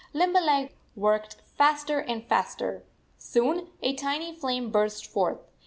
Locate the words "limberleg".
0.15-0.71